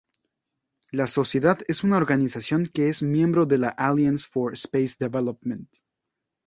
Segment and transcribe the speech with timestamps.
[0.89, 5.69] La Sociedad es una organización que es miembro de la Alliance for Space Development.